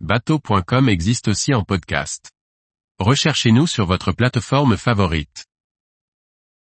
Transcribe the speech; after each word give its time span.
bateau.com 0.00 0.90
existe 0.90 1.28
aussi 1.28 1.54
en 1.54 1.64
podcast. 1.64 2.30
Recherchez-nous 2.98 3.66
sur 3.66 3.86
votre 3.86 4.12
plateforme 4.12 4.76
favorite. 4.76 5.46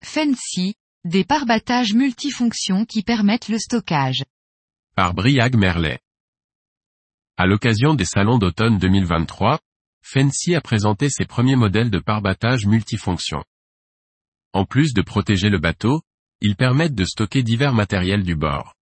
Fancy, 0.04 0.75
des 1.06 1.24
parbattages 1.24 1.94
multifonctions 1.94 2.86
qui 2.86 3.04
permettent 3.04 3.48
le 3.48 3.60
stockage. 3.60 4.24
Par 4.96 5.14
Briag 5.14 5.56
Merlet. 5.56 6.00
À 7.38 7.46
l'occasion 7.46 7.94
des 7.94 8.05
salons 8.05 8.39
d'automne 8.39 8.80
2023, 8.80 9.59
Fancy 10.02 10.55
a 10.55 10.61
présenté 10.61 11.09
ses 11.09 11.25
premiers 11.25 11.55
modèles 11.55 11.91
de 11.91 12.00
parbattage 12.00 12.66
multifonctions. 12.66 13.43
En 14.54 14.66
plus 14.66 14.93
de 14.93 15.04
protéger 15.04 15.50
le 15.50 15.59
bateau, 15.59 16.02
ils 16.41 16.55
permettent 16.55 16.96
de 16.96 17.05
stocker 17.05 17.43
divers 17.43 17.73
matériels 17.73 18.23
du 18.23 18.36
bord. 18.36 18.73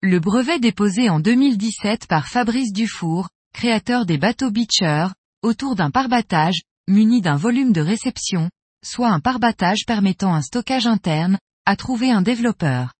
Le 0.00 0.20
brevet 0.20 0.60
déposé 0.60 1.10
en 1.10 1.18
2017 1.18 2.06
par 2.06 2.28
Fabrice 2.28 2.72
Dufour, 2.72 3.28
créateur 3.52 4.06
des 4.06 4.18
bateaux 4.18 4.50
Beacher, 4.50 5.08
autour 5.42 5.74
d'un 5.74 5.90
parbattage, 5.90 6.62
muni 6.88 7.20
d'un 7.20 7.36
volume 7.36 7.72
de 7.72 7.80
réception, 7.80 8.50
soit 8.84 9.08
un 9.08 9.20
parbattage 9.20 9.84
permettant 9.86 10.34
un 10.34 10.42
stockage 10.42 10.86
interne, 10.86 11.38
a 11.66 11.76
trouvé 11.76 12.10
un 12.10 12.22
développeur. 12.22 12.92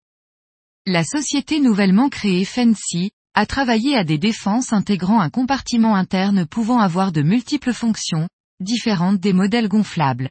La 0.87 1.04
société 1.04 1.60
nouvellement 1.60 2.09
créée 2.09 2.45
Fancy, 2.45 3.10
a 3.34 3.46
travaillé 3.46 3.96
à 3.96 4.04
des 4.04 4.18
défenses 4.18 4.73
intégrant 4.73 5.20
un 5.20 5.30
compartiment 5.30 5.95
interne 5.95 6.46
pouvant 6.46 6.80
avoir 6.80 7.12
de 7.12 7.23
multiples 7.23 7.73
fonctions, 7.73 8.28
différentes 8.60 9.20
des 9.20 9.32
modèles 9.32 9.68
gonflables. 9.68 10.30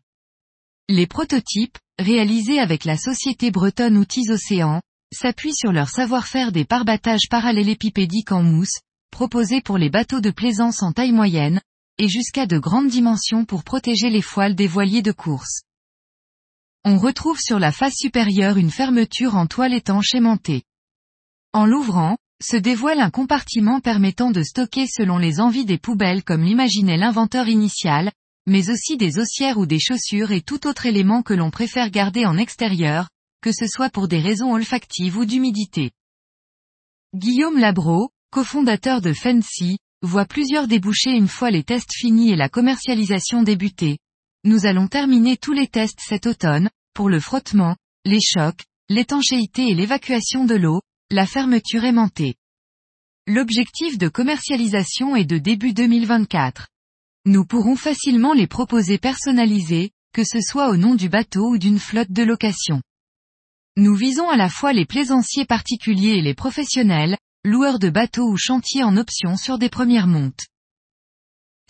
Les 0.90 1.08
prototypes, 1.08 1.78
réalisés 2.00 2.60
avec 2.60 2.86
la 2.86 2.98
société 2.98 3.52
bretonne 3.52 3.98
Outils 3.98 4.30
Océan, 4.30 4.82
s'appuient 5.14 5.56
sur 5.56 5.72
leur 5.72 5.90
savoir-faire 5.90 6.52
des 6.52 6.66
parbattages 6.66 7.30
parallélépipédiques 7.30 8.32
en 8.32 8.44
mousse, 8.44 8.80
proposés 9.12 9.62
pour 9.62 9.78
les 9.78 9.90
bateaux 9.90 10.22
de 10.22 10.32
plaisance 10.32 10.84
en 10.84 10.92
taille 10.92 11.12
moyenne, 11.12 11.62
et 11.98 12.08
jusqu'à 12.08 12.46
de 12.46 12.60
grandes 12.60 12.90
dimensions 12.90 13.46
pour 13.46 13.64
protéger 13.64 14.10
les 14.10 14.22
voiles 14.22 14.56
des 14.56 14.68
voiliers 14.68 15.02
de 15.02 15.12
course. 15.12 15.62
On 16.86 16.98
retrouve 16.98 17.40
sur 17.40 17.60
la 17.60 17.72
face 17.72 17.96
supérieure 17.96 18.58
une 18.58 18.72
fermeture 18.72 19.36
en 19.36 19.48
toile 19.48 19.74
étanche 19.74 20.14
aimantée. 20.14 20.64
En 21.54 21.66
l'ouvrant, 21.66 22.18
se 22.42 22.56
dévoile 22.56 23.00
un 23.00 23.10
compartiment 23.10 23.80
permettant 23.80 24.32
de 24.32 24.44
stocker 24.44 24.86
selon 24.88 25.18
les 25.18 25.40
envies 25.40 25.66
des 25.66 25.80
poubelles 25.80 26.24
comme 26.24 26.44
l'imaginait 26.44 26.98
l'inventeur 26.98 27.48
initial, 27.48 28.12
mais 28.46 28.70
aussi 28.70 28.96
des 28.96 29.20
haussières 29.20 29.58
ou 29.58 29.66
des 29.66 29.80
chaussures 29.80 30.32
et 30.32 30.42
tout 30.42 30.68
autre 30.68 30.86
élément 30.86 31.24
que 31.24 31.34
l'on 31.34 31.50
préfère 31.50 31.90
garder 31.90 32.26
en 32.26 32.38
extérieur, 32.38 33.10
que 33.42 33.52
ce 33.52 33.68
soit 33.68 33.90
pour 33.90 34.08
des 34.08 34.20
raisons 34.20 34.54
olfactives 34.54 35.18
ou 35.18 35.26
d'humidité. 35.26 35.92
Guillaume 37.16 37.58
Labro, 37.58 38.12
cofondateur 38.38 39.02
de 39.02 39.14
Fancy, 39.14 39.80
voit 40.04 40.28
plusieurs 40.28 40.68
débouchés 40.68 41.10
une 41.10 41.28
fois 41.28 41.50
les 41.50 41.64
tests 41.64 41.96
finis 41.96 42.30
et 42.30 42.36
la 42.36 42.50
commercialisation 42.50 43.42
débutée. 43.42 43.98
Nous 44.44 44.68
allons 44.68 44.88
terminer 44.88 45.38
tous 45.38 45.54
les 45.54 45.66
tests 45.66 45.98
cet 46.08 46.28
automne, 46.28 46.70
pour 46.94 47.10
le 47.10 47.20
frottement, 47.20 47.76
les 48.06 48.20
chocs, 48.22 48.64
l'étanchéité 48.90 49.70
et 49.70 49.74
l'évacuation 49.74 50.46
de 50.46 50.54
l'eau, 50.54 50.82
la 51.10 51.26
fermeture 51.26 51.84
aimantée. 51.84 52.36
L'objectif 53.26 53.98
de 53.98 54.08
commercialisation 54.08 55.16
est 55.16 55.26
de 55.26 55.40
début 55.40 55.74
2024. 55.74 56.68
Nous 57.26 57.44
pourrons 57.44 57.76
facilement 57.76 58.34
les 58.34 58.46
proposer 58.46 59.00
personnalisés, 59.00 59.90
que 60.14 60.24
ce 60.24 60.42
soit 60.42 60.70
au 60.70 60.78
nom 60.78 60.94
du 60.94 61.10
bateau 61.10 61.54
ou 61.54 61.58
d'une 61.58 61.80
flotte 61.80 62.12
de 62.12 62.22
location. 62.22 62.84
Nous 63.78 63.96
visons 63.96 64.30
à 64.30 64.38
la 64.38 64.50
fois 64.50 64.74
les 64.74 64.86
plaisanciers 64.86 65.46
particuliers 65.46 66.18
et 66.18 66.22
les 66.22 66.36
professionnels, 66.36 67.18
loueurs 67.44 67.80
de 67.80 67.90
bateaux 67.90 68.30
ou 68.30 68.38
chantiers 68.38 68.84
en 68.84 68.98
option 68.98 69.38
sur 69.38 69.58
des 69.58 69.70
premières 69.70 70.08
montes. 70.08 70.48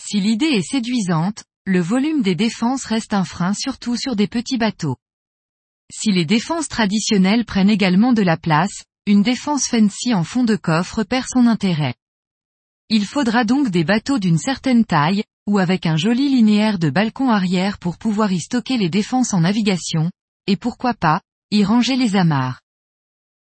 Si 0.02 0.20
l'idée 0.20 0.46
est 0.46 0.70
séduisante, 0.70 1.44
le 1.66 1.82
volume 1.82 2.22
des 2.22 2.36
défenses 2.36 2.86
reste 2.86 3.14
un 3.14 3.26
frein 3.26 3.54
surtout 3.54 3.95
sur 3.95 4.16
des 4.16 4.28
petits 4.28 4.58
bateaux. 4.58 4.98
Si 5.92 6.12
les 6.12 6.26
défenses 6.26 6.67
traditionnelles 6.67 7.45
prennent 7.45 7.70
également 7.70 8.14
de 8.14 8.22
la 8.22 8.38
place, 8.38 8.83
une 9.06 9.22
défense 9.22 9.67
fancy 9.67 10.14
en 10.14 10.23
fond 10.23 10.44
de 10.44 10.56
coffre 10.56 11.04
perd 11.04 11.26
son 11.27 11.48
intérêt. 11.48 11.95
Il 12.89 13.06
faudra 13.06 13.44
donc 13.44 13.70
des 13.70 13.83
bateaux 13.83 14.20
d'une 14.20 14.38
certaine 14.38 14.86
taille, 14.86 15.23
ou 15.45 15.60
avec 15.60 15.86
un 15.86 15.95
joli 15.95 16.30
linéaire 16.30 16.80
de 16.80 16.89
balcon 16.89 17.30
arrière 17.30 17.77
pour 17.80 17.98
pouvoir 17.98 18.32
y 18.32 18.39
stocker 18.39 18.77
les 18.77 18.89
défenses 18.89 19.33
en 19.33 19.42
navigation, 19.42 20.11
et 20.45 20.58
pourquoi 20.58 20.94
pas, 20.94 21.22
y 21.52 21.64
ranger 21.64 21.95
les 21.95 22.16
amarres. 22.16 22.61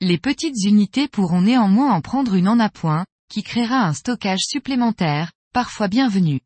Les 0.00 0.18
petites 0.18 0.64
unités 0.64 1.08
pourront 1.08 1.42
néanmoins 1.42 1.92
en 1.92 2.00
prendre 2.00 2.34
une 2.34 2.48
en 2.48 2.58
appoint, 2.58 3.04
qui 3.30 3.42
créera 3.42 3.86
un 3.86 3.92
stockage 3.92 4.42
supplémentaire, 4.42 5.32
parfois 5.52 5.88
bienvenu. 5.88 6.40